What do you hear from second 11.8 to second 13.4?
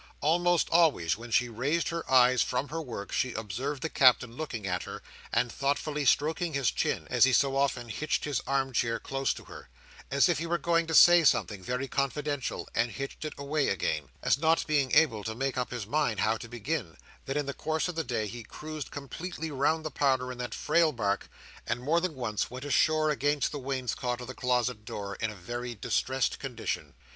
confidential, and hitched it